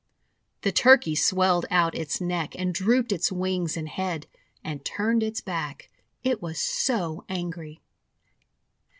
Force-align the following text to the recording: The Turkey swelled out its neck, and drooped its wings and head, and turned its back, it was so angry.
The 0.63 0.71
Turkey 0.71 1.13
swelled 1.13 1.67
out 1.69 1.93
its 1.93 2.19
neck, 2.19 2.55
and 2.57 2.73
drooped 2.73 3.11
its 3.11 3.31
wings 3.31 3.77
and 3.77 3.87
head, 3.87 4.25
and 4.63 4.83
turned 4.83 5.21
its 5.21 5.41
back, 5.41 5.91
it 6.23 6.41
was 6.41 6.59
so 6.59 7.23
angry. 7.29 7.83